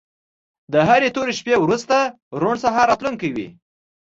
د 0.71 0.73
هرې 0.87 1.09
تورې 1.15 1.33
شپې 1.39 1.55
وروسته 1.59 1.97
روڼ 2.41 2.55
سهار 2.63 2.85
راتلونکی 2.91 3.29
وي. 3.35 3.47